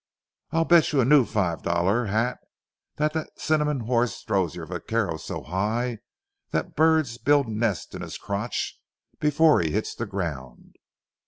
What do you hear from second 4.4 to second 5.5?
your vaquero so